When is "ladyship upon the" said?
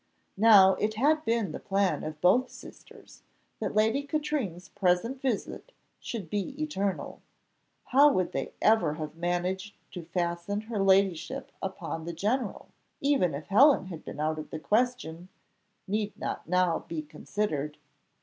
10.79-12.13